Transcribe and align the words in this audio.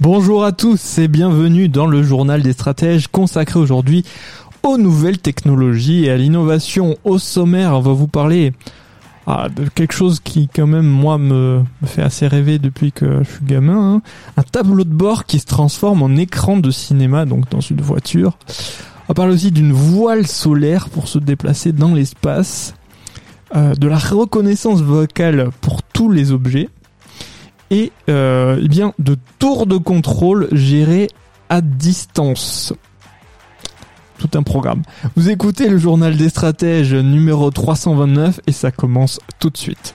Bonjour 0.00 0.42
à 0.42 0.52
tous 0.52 0.96
et 0.96 1.06
bienvenue 1.06 1.68
dans 1.68 1.86
le 1.86 2.02
journal 2.02 2.40
des 2.40 2.54
stratèges 2.54 3.08
consacré 3.08 3.58
aujourd'hui 3.58 4.06
aux 4.62 4.78
nouvelles 4.78 5.18
technologies 5.18 6.06
et 6.06 6.10
à 6.10 6.16
l'innovation. 6.16 6.96
Au 7.04 7.18
sommaire, 7.18 7.74
on 7.74 7.80
va 7.80 7.92
vous 7.92 8.06
parler 8.06 8.54
ah, 9.26 9.48
de 9.54 9.68
quelque 9.68 9.92
chose 9.92 10.20
qui 10.20 10.48
quand 10.48 10.66
même 10.66 10.86
moi 10.86 11.18
me, 11.18 11.62
me 11.82 11.86
fait 11.86 12.00
assez 12.00 12.26
rêver 12.26 12.58
depuis 12.58 12.90
que 12.90 13.22
je 13.22 13.30
suis 13.32 13.44
gamin. 13.44 13.96
hein. 13.96 14.02
Un 14.38 14.42
tableau 14.42 14.84
de 14.84 14.94
bord 14.94 15.26
qui 15.26 15.40
se 15.40 15.46
transforme 15.46 16.02
en 16.02 16.16
écran 16.16 16.56
de 16.56 16.70
cinéma, 16.70 17.26
donc 17.26 17.50
dans 17.50 17.60
une 17.60 17.82
voiture. 17.82 18.38
On 19.10 19.12
parle 19.12 19.30
aussi 19.30 19.50
d'une 19.50 19.72
voile 19.72 20.26
solaire 20.26 20.88
pour 20.88 21.06
se 21.06 21.18
déplacer 21.18 21.72
dans 21.72 21.92
l'espace, 21.92 22.72
euh, 23.54 23.74
de 23.74 23.88
la 23.88 23.98
reconnaissance 23.98 24.80
vocale 24.80 25.50
pour 25.60 25.82
tous 25.82 26.10
les 26.10 26.32
objets, 26.32 26.68
et 27.70 27.92
euh, 28.08 28.60
eh 28.62 28.68
bien 28.68 28.92
de 28.98 29.16
tours 29.38 29.66
de 29.66 29.76
contrôle 29.76 30.48
gérés 30.52 31.08
à 31.48 31.60
distance 31.60 32.72
tout 34.20 34.38
un 34.38 34.42
programme. 34.42 34.82
Vous 35.16 35.30
écoutez 35.30 35.68
le 35.68 35.78
journal 35.78 36.16
des 36.16 36.28
stratèges 36.28 36.94
numéro 36.94 37.50
329 37.50 38.40
et 38.46 38.52
ça 38.52 38.70
commence 38.70 39.18
tout 39.38 39.48
de 39.48 39.56
suite. 39.56 39.94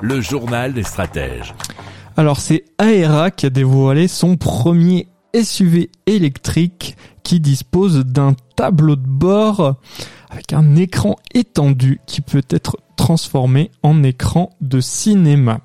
Le 0.00 0.20
journal 0.20 0.72
des 0.72 0.84
stratèges. 0.84 1.54
Alors 2.16 2.38
c'est 2.38 2.64
Aera 2.80 3.30
qui 3.32 3.46
a 3.46 3.50
dévoilé 3.50 4.06
son 4.06 4.36
premier 4.36 5.08
SUV 5.34 5.90
électrique 6.06 6.96
qui 7.22 7.40
dispose 7.40 8.04
d'un 8.04 8.34
tableau 8.56 8.96
de 8.96 9.06
bord 9.06 9.76
avec 10.30 10.52
un 10.52 10.76
écran 10.76 11.16
étendu 11.34 12.00
qui 12.06 12.20
peut 12.20 12.44
être 12.50 12.76
transformé 12.96 13.70
en 13.82 14.02
écran 14.02 14.50
de 14.60 14.80
cinéma. 14.80 15.60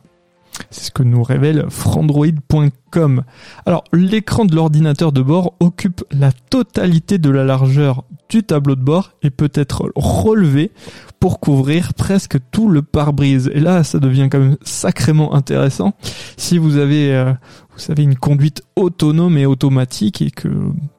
C'est 0.69 0.85
ce 0.85 0.91
que 0.91 1.03
nous 1.03 1.23
révèle 1.23 1.65
frandroid.com. 1.69 3.23
Alors, 3.65 3.83
l'écran 3.91 4.45
de 4.45 4.55
l'ordinateur 4.55 5.11
de 5.11 5.21
bord 5.21 5.55
occupe 5.59 6.03
la 6.11 6.31
totalité 6.31 7.17
de 7.17 7.29
la 7.29 7.43
largeur 7.43 8.03
du 8.29 8.43
tableau 8.43 8.75
de 8.75 8.81
bord 8.81 9.11
et 9.21 9.29
peut 9.29 9.51
être 9.53 9.91
relevé 9.95 10.71
pour 11.19 11.39
couvrir 11.39 11.93
presque 11.93 12.37
tout 12.51 12.69
le 12.69 12.81
pare-brise. 12.81 13.49
Et 13.53 13.59
là, 13.59 13.83
ça 13.83 13.99
devient 13.99 14.27
quand 14.31 14.39
même 14.39 14.57
sacrément 14.63 15.33
intéressant. 15.33 15.93
Si 16.37 16.57
vous 16.57 16.77
avez, 16.77 17.15
euh, 17.15 17.31
vous 17.73 17.79
savez, 17.79 18.03
une 18.03 18.15
conduite 18.15 18.63
autonome 18.75 19.37
et 19.37 19.45
automatique 19.45 20.21
et 20.21 20.31
que, 20.31 20.49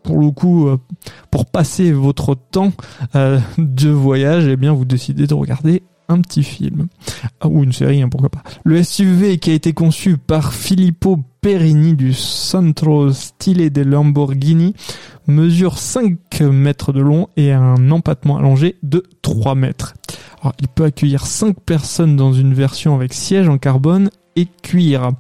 pour 0.03 0.19
le 0.19 0.31
coup, 0.31 0.69
euh, 0.69 0.79
pour 1.31 1.47
passer 1.47 1.93
votre 1.93 2.35
temps 2.35 2.73
euh, 3.15 3.39
de 3.59 3.91
voyage, 3.91 4.47
eh 4.47 4.57
bien, 4.57 4.73
vous 4.73 4.85
décidez 4.85 5.27
de 5.27 5.35
regarder 5.35 5.83
un 6.09 6.21
petit 6.21 6.43
film 6.43 6.89
Ah, 7.41 7.49
ou 7.49 7.63
une 7.63 7.73
série, 7.73 8.03
hein, 8.03 8.09
pourquoi 8.09 8.31
pas. 8.31 8.43
Le 8.65 8.83
SUV 8.83 9.39
qui 9.39 9.51
a 9.51 9.55
été 9.55 9.73
conçu 9.73 10.17
par 10.17 10.53
Filippo 10.53 11.19
Perini 11.41 11.95
du 11.95 12.13
Centro 12.15 13.13
Stile 13.13 13.71
de 13.71 13.83
Lamborghini 13.83 14.75
mesure 15.27 15.79
5 15.79 16.41
mètres 16.41 16.93
de 16.93 17.01
long 17.01 17.29
et 17.37 17.53
a 17.53 17.61
un 17.61 17.91
empattement 17.91 18.39
allongé 18.39 18.77
de 18.83 19.03
3 19.23 19.55
mètres. 19.55 19.95
Alors, 20.41 20.55
il 20.61 20.69
peut 20.69 20.85
accueillir 20.85 21.27
5 21.27 21.59
personnes 21.61 22.17
dans 22.17 22.33
une 22.33 22.55
version 22.55 22.95
avec 22.95 23.15
siège 23.15 23.49
en 23.49 23.59
carbone 23.59 24.11
et 24.37 24.47
cuir. 24.63 25.11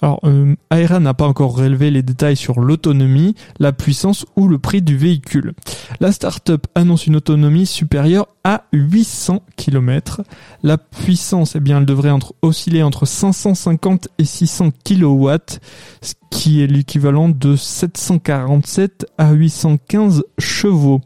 Alors, 0.00 0.20
euh, 0.24 0.54
Aera 0.70 1.00
n'a 1.00 1.14
pas 1.14 1.26
encore 1.26 1.56
relevé 1.56 1.90
les 1.90 2.02
détails 2.02 2.36
sur 2.36 2.60
l'autonomie, 2.60 3.34
la 3.58 3.72
puissance 3.72 4.26
ou 4.36 4.46
le 4.48 4.58
prix 4.58 4.80
du 4.80 4.96
véhicule. 4.96 5.54
La 6.00 6.12
start-up 6.12 6.66
annonce 6.74 7.06
une 7.06 7.16
autonomie 7.16 7.66
supérieure 7.66 8.28
à 8.44 8.64
800 8.72 9.42
km. 9.56 10.22
La 10.62 10.78
puissance, 10.78 11.56
eh 11.56 11.60
bien, 11.60 11.78
elle 11.78 11.86
devrait 11.86 12.12
osciller 12.42 12.82
entre 12.82 13.06
550 13.06 14.08
et 14.18 14.24
600 14.24 14.70
kW, 14.84 15.30
ce 16.00 16.14
qui 16.30 16.62
est 16.62 16.66
l'équivalent 16.66 17.28
de 17.28 17.56
747 17.56 19.06
à 19.18 19.32
815 19.32 20.22
chevaux. 20.38 21.00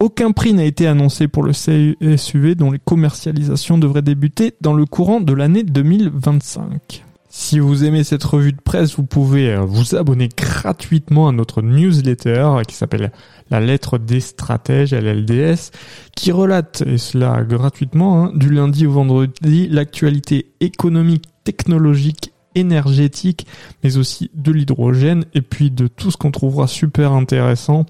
Aucun 0.00 0.32
prix 0.32 0.54
n'a 0.54 0.64
été 0.64 0.86
annoncé 0.86 1.28
pour 1.28 1.42
le 1.42 1.52
SUV 1.52 2.54
dont 2.54 2.70
les 2.70 2.78
commercialisations 2.78 3.76
devraient 3.76 4.00
débuter 4.00 4.54
dans 4.62 4.72
le 4.72 4.86
courant 4.86 5.20
de 5.20 5.34
l'année 5.34 5.62
2025. 5.62 7.04
Si 7.28 7.58
vous 7.58 7.84
aimez 7.84 8.02
cette 8.02 8.24
revue 8.24 8.54
de 8.54 8.60
presse, 8.62 8.96
vous 8.96 9.04
pouvez 9.04 9.52
euh, 9.52 9.60
vous 9.60 9.94
abonner 9.94 10.30
gratuitement 10.34 11.28
à 11.28 11.32
notre 11.32 11.60
newsletter 11.60 12.62
qui 12.66 12.74
s'appelle 12.74 13.12
La 13.50 13.60
lettre 13.60 13.98
des 13.98 14.20
stratèges, 14.20 14.94
LLDS, 14.94 15.70
qui 16.16 16.32
relate, 16.32 16.82
et 16.86 16.96
cela 16.96 17.44
gratuitement, 17.44 18.24
hein, 18.24 18.32
du 18.34 18.48
lundi 18.48 18.86
au 18.86 18.92
vendredi, 18.92 19.68
l'actualité 19.68 20.50
économique, 20.60 21.26
technologique, 21.44 22.32
énergétique, 22.54 23.46
mais 23.84 23.98
aussi 23.98 24.30
de 24.34 24.50
l'hydrogène, 24.50 25.26
et 25.34 25.42
puis 25.42 25.70
de 25.70 25.88
tout 25.88 26.10
ce 26.10 26.16
qu'on 26.16 26.30
trouvera 26.30 26.66
super 26.66 27.12
intéressant 27.12 27.84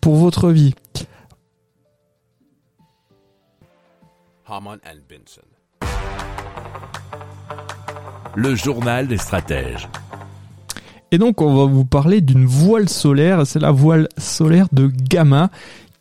pour 0.00 0.16
votre 0.16 0.50
vie. 0.50 0.74
Le 8.34 8.54
journal 8.56 9.06
des 9.06 9.16
stratèges. 9.16 9.88
Et 11.12 11.18
donc 11.18 11.40
on 11.40 11.54
va 11.54 11.72
vous 11.72 11.84
parler 11.84 12.20
d'une 12.20 12.46
voile 12.46 12.88
solaire, 12.88 13.46
c'est 13.46 13.60
la 13.60 13.70
voile 13.70 14.08
solaire 14.18 14.66
de 14.72 14.88
Gamma 14.88 15.50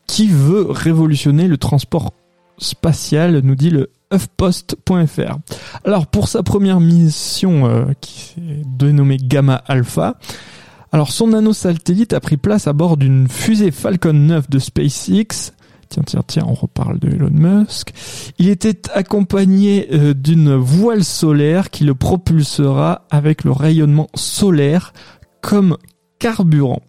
qui 0.08 0.28
veut 0.30 0.66
révolutionner 0.70 1.48
le 1.48 1.58
transport 1.58 2.12
spatial, 2.58 3.42
nous 3.44 3.54
dit 3.56 3.70
le 3.70 3.92
HuffPost.fr. 4.12 5.38
Alors 5.86 6.08
pour 6.08 6.28
sa 6.28 6.42
première 6.42 6.80
mission 6.80 7.68
euh, 7.68 7.86
qui 8.02 8.20
s'est 8.20 8.62
dénommée 8.66 9.18
Gamma 9.18 9.62
Alpha, 9.68 10.16
alors 10.92 11.12
son 11.12 11.28
nanosatellite 11.28 12.14
a 12.14 12.20
pris 12.20 12.38
place 12.38 12.68
à 12.68 12.74
bord 12.74 12.98
d'une 12.98 13.28
fusée 13.28 13.70
Falcon 13.70 14.14
9 14.14 14.50
de 14.50 14.58
SpaceX. 14.58 15.54
Tiens, 15.90 16.04
tiens, 16.06 16.24
tiens, 16.28 16.46
on 16.48 16.54
reparle 16.54 17.00
de 17.00 17.10
Elon 17.10 17.32
Musk. 17.32 17.94
Il 18.38 18.48
était 18.50 18.80
accompagné 18.94 19.88
euh, 19.92 20.14
d'une 20.14 20.54
voile 20.54 21.04
solaire 21.04 21.72
qui 21.72 21.84
le 21.84 21.96
propulsera 21.96 23.08
avec 23.10 23.44
le 23.44 23.52
rayonnement 23.52 24.08
solaire 24.14 24.94
comme 25.42 25.78
carburant. 26.20 26.84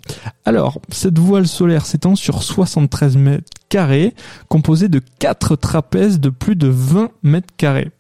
Alors, 0.45 0.81
cette 0.91 1.19
voile 1.19 1.47
solaire 1.47 1.87
s'étend 1.87 2.15
sur 2.15 2.43
73 2.43 3.17
mètres 3.17 3.49
carrés, 3.71 4.15
composée 4.49 4.89
de 4.89 5.01
quatre 5.19 5.57
trapèzes 5.57 6.21
de 6.21 6.29
plus 6.29 6.57
de 6.57 6.69
20 6.69 7.11
mètres 7.23 7.55
carrés. 7.57 7.91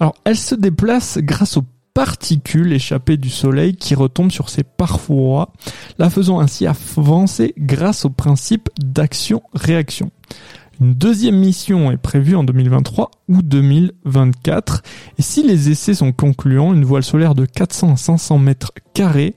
Alors, 0.00 0.14
elle 0.24 0.36
se 0.36 0.56
déplace 0.56 1.18
grâce 1.18 1.58
aux 1.58 1.64
particules 1.98 2.72
échappées 2.72 3.16
du 3.16 3.28
soleil 3.28 3.74
qui 3.74 3.96
retombent 3.96 4.30
sur 4.30 4.50
ses 4.50 4.62
parois, 4.62 5.50
la 5.98 6.10
faisant 6.10 6.38
ainsi 6.38 6.64
avancer 6.64 7.54
grâce 7.58 8.04
au 8.04 8.10
principe 8.10 8.68
d'action-réaction. 8.78 10.12
Une 10.80 10.94
deuxième 10.94 11.36
mission 11.36 11.90
est 11.90 11.96
prévue 11.96 12.36
en 12.36 12.44
2023 12.44 13.10
ou 13.28 13.42
2024. 13.42 14.82
Et 15.18 15.22
si 15.22 15.42
les 15.42 15.70
essais 15.70 15.94
sont 15.94 16.12
concluants, 16.12 16.72
une 16.72 16.84
voile 16.84 17.02
solaire 17.02 17.34
de 17.34 17.46
400 17.46 17.94
à 17.94 17.96
500 17.96 18.38
mètres 18.38 18.70
carrés 18.94 19.34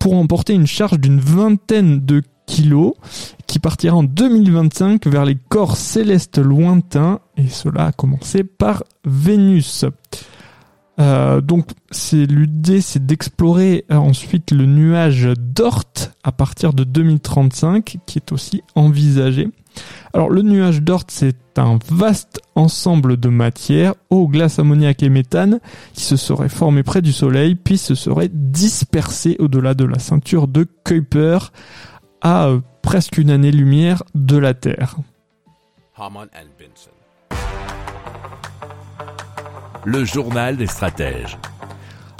pour 0.00 0.14
emporter 0.14 0.54
une 0.54 0.66
charge 0.66 0.98
d'une 0.98 1.20
vingtaine 1.20 2.04
de 2.04 2.24
kilos 2.46 2.94
qui 3.46 3.60
partira 3.60 3.94
en 3.94 4.02
2025 4.02 5.06
vers 5.06 5.24
les 5.24 5.36
corps 5.36 5.76
célestes 5.76 6.38
lointains 6.38 7.20
et 7.36 7.46
cela 7.46 7.86
a 7.86 7.92
commencé 7.92 8.42
par 8.42 8.82
Vénus. 9.04 9.84
Euh, 11.00 11.40
donc 11.40 11.70
l'idée 12.12 12.82
c'est 12.82 13.06
d'explorer 13.06 13.86
euh, 13.90 13.96
ensuite 13.96 14.50
le 14.50 14.66
nuage 14.66 15.26
d'Oort 15.38 16.10
à 16.22 16.32
partir 16.32 16.74
de 16.74 16.84
2035 16.84 17.96
qui 18.04 18.18
est 18.18 18.30
aussi 18.32 18.62
envisagé. 18.74 19.48
Alors 20.12 20.28
le 20.28 20.42
nuage 20.42 20.82
d'Oort 20.82 21.04
c'est 21.08 21.58
un 21.58 21.78
vaste 21.88 22.40
ensemble 22.56 23.16
de 23.16 23.30
matière, 23.30 23.94
eau, 24.10 24.28
glace, 24.28 24.58
ammoniac 24.58 25.02
et 25.02 25.08
méthane 25.08 25.60
qui 25.94 26.04
se 26.04 26.16
seraient 26.16 26.50
formés 26.50 26.82
près 26.82 27.00
du 27.00 27.12
soleil 27.12 27.54
puis 27.54 27.78
se 27.78 27.94
seraient 27.94 28.30
dispersés 28.30 29.36
au-delà 29.38 29.72
de 29.72 29.86
la 29.86 29.98
ceinture 29.98 30.46
de 30.46 30.66
Kuiper 30.84 31.38
à 32.20 32.48
euh, 32.48 32.60
presque 32.82 33.16
une 33.16 33.30
année-lumière 33.30 34.02
de 34.14 34.36
la 34.36 34.52
Terre. 34.52 34.96
Le 39.84 40.04
journal 40.04 40.56
des 40.56 40.66
stratèges. 40.66 41.38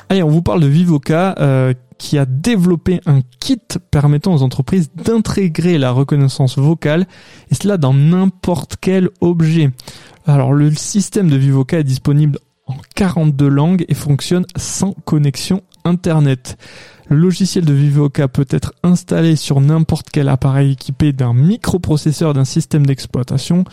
Allez, 0.09 0.23
on 0.23 0.29
vous 0.29 0.43
parle 0.43 0.61
de 0.61 0.67
Vivoca 0.67 1.37
euh, 1.38 1.75
qui 1.97 2.19
a 2.19 2.26
développé 2.26 3.00
un 3.06 3.20
kit 3.38 3.61
permettant 3.91 4.35
aux 4.35 4.43
entreprises 4.43 4.91
d'intégrer 4.94 5.79
la 5.79 5.93
reconnaissance 5.93 6.59
vocale 6.59 7.06
et 7.50 7.55
cela 7.55 7.76
dans 7.76 7.94
n'importe 7.94 8.76
quel 8.81 9.11
objet. 9.20 9.70
Alors 10.26 10.53
le 10.53 10.73
système 10.73 11.31
de 11.31 11.37
Vivoca 11.37 11.79
est 11.79 11.85
disponible 11.85 12.38
en 12.67 12.75
42 12.97 13.49
langues 13.49 13.85
et 13.88 13.94
fonctionne 13.94 14.44
sans 14.56 14.93
connexion 15.05 15.62
internet. 15.84 16.56
Le 17.08 17.17
logiciel 17.17 17.64
de 17.64 17.73
Vivoca 17.73 18.29
peut 18.29 18.46
être 18.49 18.73
installé 18.82 19.37
sur 19.37 19.61
n'importe 19.61 20.08
quel 20.11 20.29
appareil 20.29 20.73
équipé 20.73 21.12
d'un 21.12 21.34
microprocesseur 21.34 22.32
d'un 22.32 22.44
système 22.44 22.87
d'exploitation, 22.87 23.64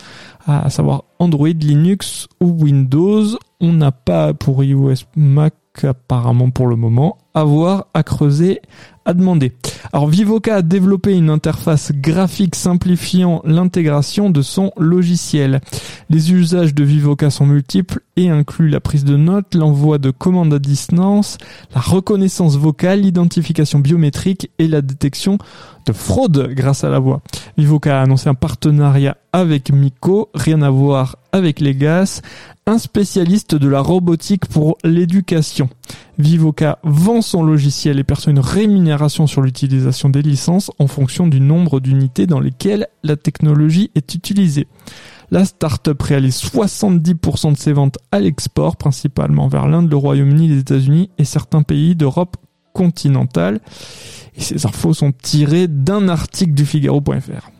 à 0.46 0.70
savoir 0.70 1.06
Android, 1.20 1.48
Linux 1.48 2.28
ou 2.42 2.48
Windows. 2.64 3.38
On 3.62 3.74
n'a 3.74 3.92
pas 3.92 4.34
pour 4.34 4.64
iOS 4.64 5.06
Mac 5.16 5.54
apparemment 5.84 6.50
pour 6.50 6.68
le 6.68 6.76
moment. 6.76 7.18
À 7.34 7.44
voir, 7.44 7.88
à 7.94 8.04
creuser, 8.04 8.62
à 9.06 9.14
demander. 9.14 9.54
Alors 9.92 10.08
Vivoca 10.08 10.58
a 10.58 10.62
développé 10.62 11.16
une 11.16 11.32
interface 11.32 11.92
graphique 11.92 12.56
simplifiant 12.56 13.42
l'intégration 13.44 14.30
de 14.30 14.44
son 14.44 14.72
logiciel. 14.78 15.62
Les 16.12 16.32
usages 16.32 16.76
de 16.76 16.84
Vivoca 16.84 17.32
sont 17.32 17.48
multiples 17.48 18.02
et 18.16 18.30
incluent 18.30 18.70
la 18.70 18.82
prise 18.82 19.04
de 19.04 19.18
notes, 19.18 19.56
l'envoi 19.56 19.98
de 19.98 20.12
commandes 20.12 20.54
à 20.54 20.60
distance, 20.60 21.38
la 21.74 21.82
reconnaissance 21.82 22.56
vocale, 22.56 23.02
l'identification 23.02 23.80
biométrique 23.80 24.52
et 24.60 24.68
la 24.68 24.82
détection 24.82 25.40
de 25.86 25.94
fraude 25.94 26.50
grâce 26.54 26.84
à 26.84 26.90
la 26.90 27.00
voix. 27.00 27.22
Vivoca 27.58 28.00
a 28.00 28.04
annoncé 28.04 28.30
un 28.30 28.36
partenariat 28.36 29.18
avec 29.34 29.72
Miko, 29.72 30.30
rien 30.34 30.62
à 30.62 30.70
voir 30.70 31.18
avec 31.32 31.60
Legas, 31.60 32.22
un 32.66 32.78
spécialiste 32.78 33.56
de 33.56 33.68
la 33.68 33.82
robotique 33.82 34.46
pour 34.46 34.78
l'éducation. 34.84 35.70
Vivoca 36.18 36.80
vend 36.84 37.22
son 37.22 37.44
logiciel 37.44 38.00
et 38.00 38.04
perçoit 38.04 38.32
une 38.32 38.40
rémunération 38.40 39.28
sur 39.28 39.42
l'utilisation 39.42 40.10
des 40.10 40.22
licences 40.22 40.72
en 40.80 40.88
fonction 40.88 41.28
du 41.28 41.40
nombre 41.40 41.80
d'unités 41.80 42.28
dans 42.28 42.40
lesquelles 42.40 42.88
la 43.04 43.16
technologie 43.16 43.92
est 43.96 44.14
utilisée. 44.14 44.68
La 45.32 45.46
start-up 45.46 46.02
réalise 46.02 46.42
70% 46.42 47.54
de 47.54 47.58
ses 47.58 47.74
ventes 47.74 48.00
à 48.12 48.20
l'export, 48.20 48.78
principalement 48.78 49.48
vers 49.48 49.68
l'Inde, 49.68 49.90
le 49.90 49.96
Royaume-Uni, 49.96 50.48
les 50.48 50.60
États-Unis 50.60 51.12
et 51.20 51.26
certains 51.26 51.62
pays 51.62 51.96
d'Europe 51.96 52.38
continentale. 52.80 53.60
Et 54.38 54.42
ces 54.42 54.66
infos 54.66 54.94
sont 54.94 55.12
tirées 55.12 55.68
d'un 55.68 56.08
article 56.08 56.54
du 56.54 56.66
Figaro.fr. 56.66 57.52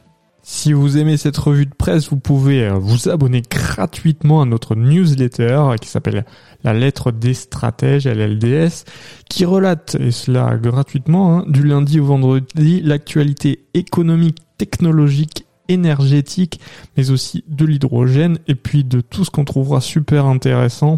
Si 0.42 0.72
vous 0.72 0.98
aimez 0.98 1.18
cette 1.18 1.38
revue 1.38 1.66
de 1.66 1.76
presse, 1.76 2.10
vous 2.10 2.18
pouvez 2.18 2.64
euh, 2.64 2.76
vous 2.76 3.10
abonner 3.10 3.42
gratuitement 3.42 4.42
à 4.42 4.46
notre 4.46 4.76
newsletter 4.76 5.44
euh, 5.44 5.76
qui 5.76 5.90
s'appelle 5.90 6.26
La 6.64 6.74
lettre 6.74 7.12
des 7.12 7.34
stratèges, 7.34 8.08
LLDS, 8.08 8.86
qui 9.30 9.44
relate, 9.44 9.98
et 10.00 10.12
cela 10.12 10.56
gratuitement, 10.56 11.40
hein, 11.40 11.46
du 11.50 11.64
lundi 11.64 12.00
au 12.00 12.06
vendredi, 12.06 12.82
l'actualité 12.82 13.66
économique, 13.74 14.38
technologique, 14.58 15.46
énergétique, 15.68 16.62
mais 16.96 17.12
aussi 17.12 17.44
de 17.48 17.66
l'hydrogène, 17.66 18.40
et 18.48 18.56
puis 18.56 18.86
de 18.86 19.02
tout 19.02 19.26
ce 19.26 19.30
qu'on 19.30 19.46
trouvera 19.46 19.82
super 19.82 20.26
intéressant 20.26 20.98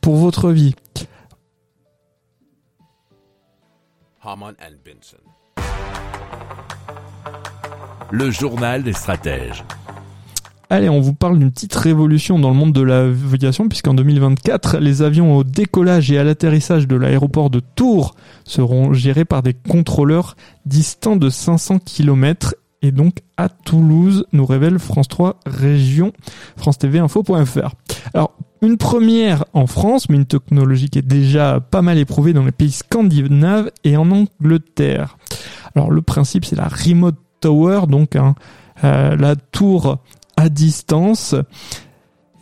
pour 0.00 0.16
votre 0.16 0.52
vie. 0.52 0.74
Le 8.10 8.30
journal 8.32 8.82
des 8.82 8.92
stratèges. 8.92 9.64
Allez, 10.68 10.88
on 10.88 11.00
vous 11.00 11.14
parle 11.14 11.38
d'une 11.38 11.52
petite 11.52 11.76
révolution 11.76 12.40
dans 12.40 12.50
le 12.50 12.56
monde 12.56 12.72
de 12.72 12.82
l'aviation, 12.82 13.68
puisqu'en 13.68 13.94
2024, 13.94 14.78
les 14.78 15.02
avions 15.02 15.36
au 15.36 15.44
décollage 15.44 16.10
et 16.10 16.18
à 16.18 16.24
l'atterrissage 16.24 16.88
de 16.88 16.96
l'aéroport 16.96 17.50
de 17.50 17.60
Tours 17.60 18.16
seront 18.44 18.92
gérés 18.92 19.24
par 19.24 19.44
des 19.44 19.54
contrôleurs 19.54 20.34
distants 20.64 21.14
de 21.14 21.30
500 21.30 21.78
km 21.78 22.56
et 22.82 22.90
donc 22.90 23.18
à 23.36 23.48
Toulouse, 23.48 24.26
nous 24.32 24.46
révèle 24.46 24.78
France 24.78 25.08
3 25.08 25.40
Région, 25.46 26.12
France 26.56 26.78
TV 26.78 26.98
Info.fr. 26.98 27.58
Alors, 27.58 27.74
une 28.62 28.76
première 28.76 29.44
en 29.52 29.66
France, 29.66 30.08
mais 30.08 30.16
une 30.16 30.26
technologie 30.26 30.88
qui 30.88 30.98
est 30.98 31.06
déjà 31.06 31.60
pas 31.60 31.82
mal 31.82 31.98
éprouvée 31.98 32.32
dans 32.32 32.44
les 32.44 32.52
pays 32.52 32.70
scandinaves 32.70 33.70
et 33.84 33.96
en 33.96 34.10
Angleterre. 34.10 35.18
Alors, 35.74 35.90
le 35.90 36.02
principe, 36.02 36.44
c'est 36.44 36.56
la 36.56 36.68
remote 36.68 37.16
tower, 37.40 37.82
donc 37.88 38.16
hein, 38.16 38.34
euh, 38.84 39.16
la 39.16 39.36
tour 39.36 39.98
à 40.36 40.48
distance. 40.48 41.34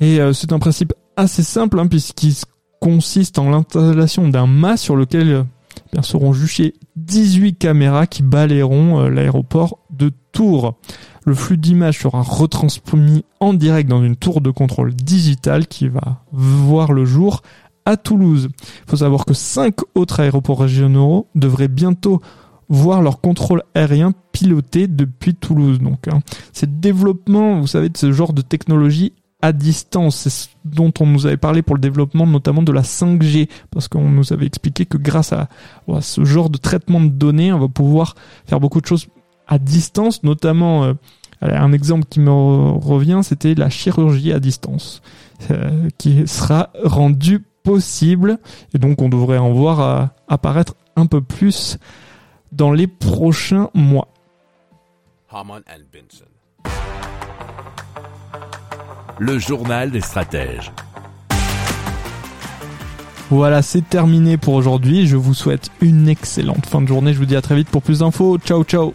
Et 0.00 0.20
euh, 0.20 0.32
c'est 0.32 0.52
un 0.52 0.58
principe 0.58 0.92
assez 1.16 1.42
simple, 1.42 1.78
hein, 1.78 1.86
puisqu'il 1.86 2.34
consiste 2.80 3.38
en 3.38 3.50
l'installation 3.50 4.28
d'un 4.28 4.46
mât 4.46 4.76
sur 4.76 4.94
lequel 4.94 5.30
euh, 5.30 6.02
seront 6.02 6.32
juchées 6.32 6.74
18 6.96 7.54
caméras 7.54 8.06
qui 8.06 8.22
balayeront 8.22 9.08
l'aéroport 9.08 9.78
de 9.90 10.12
Tours. 10.34 10.76
Le 11.24 11.34
flux 11.34 11.56
d'images 11.56 12.00
sera 12.00 12.22
retransmis 12.22 13.24
en 13.40 13.54
direct 13.54 13.88
dans 13.88 14.02
une 14.02 14.16
tour 14.16 14.40
de 14.40 14.50
contrôle 14.50 14.94
digitale 14.94 15.66
qui 15.66 15.88
va 15.88 16.22
voir 16.32 16.92
le 16.92 17.04
jour 17.04 17.42
à 17.86 17.96
Toulouse. 17.96 18.48
Il 18.60 18.90
faut 18.90 18.96
savoir 18.98 19.24
que 19.24 19.34
cinq 19.34 19.76
autres 19.94 20.20
aéroports 20.20 20.60
régionaux 20.60 21.26
devraient 21.34 21.68
bientôt 21.68 22.20
voir 22.68 23.02
leur 23.02 23.20
contrôle 23.20 23.62
aérien 23.74 24.12
piloté 24.32 24.86
depuis 24.86 25.34
Toulouse. 25.34 25.78
Donc, 25.80 26.08
hein. 26.08 26.20
c'est 26.52 26.66
le 26.66 26.76
développement, 26.76 27.60
vous 27.60 27.66
savez, 27.66 27.88
de 27.88 27.96
ce 27.96 28.12
genre 28.12 28.32
de 28.32 28.42
technologie 28.42 29.12
à 29.42 29.52
distance. 29.52 30.16
C'est 30.16 30.30
ce 30.30 30.48
dont 30.64 30.92
on 31.00 31.06
nous 31.06 31.26
avait 31.26 31.36
parlé 31.36 31.62
pour 31.62 31.76
le 31.76 31.80
développement 31.80 32.26
notamment 32.26 32.62
de 32.62 32.72
la 32.72 32.82
5G, 32.82 33.48
parce 33.70 33.88
qu'on 33.88 34.08
nous 34.08 34.32
avait 34.32 34.46
expliqué 34.46 34.86
que 34.86 34.96
grâce 34.96 35.32
à, 35.32 35.48
à 35.92 36.00
ce 36.00 36.24
genre 36.24 36.48
de 36.48 36.58
traitement 36.58 37.00
de 37.00 37.08
données, 37.08 37.52
on 37.52 37.58
va 37.58 37.68
pouvoir 37.68 38.14
faire 38.46 38.60
beaucoup 38.60 38.80
de 38.80 38.86
choses 38.86 39.06
à 39.46 39.58
distance, 39.58 40.22
notamment 40.22 40.84
euh, 40.84 40.94
un 41.42 41.72
exemple 41.72 42.06
qui 42.06 42.20
me 42.20 42.30
revient, 42.30 43.20
c'était 43.22 43.54
la 43.54 43.68
chirurgie 43.68 44.32
à 44.32 44.40
distance, 44.40 45.02
euh, 45.50 45.88
qui 45.98 46.26
sera 46.26 46.70
rendue 46.82 47.44
possible, 47.62 48.38
et 48.74 48.78
donc 48.78 49.02
on 49.02 49.08
devrait 49.08 49.38
en 49.38 49.52
voir 49.52 49.80
euh, 49.80 50.04
apparaître 50.28 50.74
un 50.96 51.06
peu 51.06 51.20
plus 51.20 51.78
dans 52.52 52.72
les 52.72 52.86
prochains 52.86 53.70
mois. 53.74 54.08
Le 59.18 59.38
journal 59.38 59.90
des 59.90 60.00
stratèges. 60.00 60.72
Voilà, 63.30 63.62
c'est 63.62 63.88
terminé 63.88 64.36
pour 64.36 64.54
aujourd'hui. 64.54 65.06
Je 65.06 65.16
vous 65.16 65.34
souhaite 65.34 65.70
une 65.80 66.08
excellente 66.08 66.66
fin 66.66 66.82
de 66.82 66.86
journée. 66.86 67.12
Je 67.12 67.18
vous 67.18 67.26
dis 67.26 67.36
à 67.36 67.42
très 67.42 67.56
vite 67.56 67.68
pour 67.68 67.82
plus 67.82 68.00
d'infos. 68.00 68.38
Ciao, 68.38 68.62
ciao. 68.64 68.94